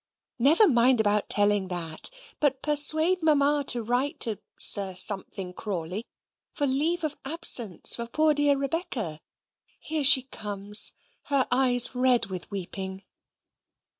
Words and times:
"Never 0.39 0.67
mind 0.67 0.99
about 0.99 1.29
telling 1.29 1.67
that; 1.67 2.09
but 2.39 2.63
persuade 2.63 3.21
Mamma 3.21 3.63
to 3.67 3.83
write 3.83 4.19
to 4.21 4.39
Sir 4.57 4.95
Something 4.95 5.53
Crawley 5.53 6.07
for 6.55 6.65
leave 6.65 7.03
of 7.03 7.15
absence 7.23 7.97
for 7.97 8.07
poor 8.07 8.33
dear 8.33 8.57
Rebecca: 8.57 9.21
here 9.79 10.03
she 10.03 10.23
comes, 10.23 10.93
her 11.25 11.47
eyes 11.51 11.93
red 11.93 12.31
with 12.31 12.49
weeping." 12.49 13.03